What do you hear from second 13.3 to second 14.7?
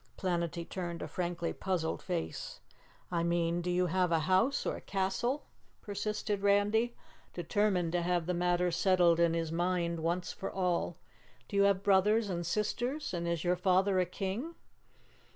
your father a King?"